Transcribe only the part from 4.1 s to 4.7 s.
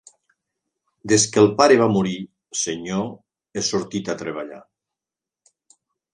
a treballar.